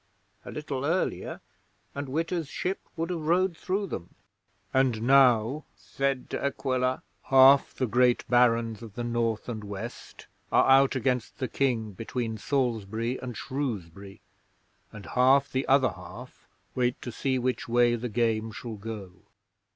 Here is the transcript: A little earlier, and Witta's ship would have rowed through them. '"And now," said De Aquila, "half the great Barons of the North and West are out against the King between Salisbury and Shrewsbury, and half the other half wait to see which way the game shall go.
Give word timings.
A 0.43 0.49
little 0.51 0.83
earlier, 0.83 1.41
and 1.93 2.09
Witta's 2.09 2.47
ship 2.47 2.79
would 2.95 3.11
have 3.11 3.21
rowed 3.21 3.55
through 3.55 3.85
them. 3.85 4.15
'"And 4.73 5.03
now," 5.03 5.65
said 5.75 6.27
De 6.29 6.43
Aquila, 6.43 7.03
"half 7.25 7.75
the 7.75 7.85
great 7.85 8.27
Barons 8.27 8.81
of 8.81 8.95
the 8.95 9.03
North 9.03 9.47
and 9.47 9.63
West 9.63 10.25
are 10.51 10.67
out 10.67 10.95
against 10.95 11.37
the 11.37 11.47
King 11.47 11.91
between 11.91 12.39
Salisbury 12.39 13.19
and 13.21 13.37
Shrewsbury, 13.37 14.21
and 14.91 15.05
half 15.05 15.51
the 15.51 15.67
other 15.67 15.91
half 15.91 16.47
wait 16.73 16.99
to 17.03 17.11
see 17.11 17.37
which 17.37 17.69
way 17.69 17.95
the 17.95 18.09
game 18.09 18.51
shall 18.51 18.77
go. 18.77 19.11